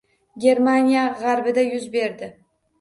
[0.45, 2.35] Germaniya gʻarbida yuz berdi